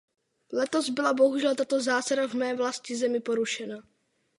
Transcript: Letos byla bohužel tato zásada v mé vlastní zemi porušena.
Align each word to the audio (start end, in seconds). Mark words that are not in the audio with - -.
Letos 0.53 0.89
byla 0.89 1.13
bohužel 1.13 1.55
tato 1.55 1.81
zásada 1.81 2.27
v 2.27 2.33
mé 2.33 2.55
vlastní 2.55 2.95
zemi 2.95 3.19
porušena. 3.19 3.83